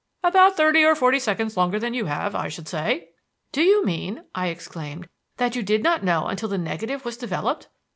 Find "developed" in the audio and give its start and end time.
7.17-7.67